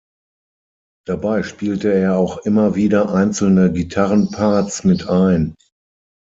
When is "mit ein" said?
4.83-5.53